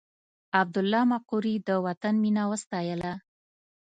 [0.59, 3.13] عبدالله مقري د وطن مینه وستایله.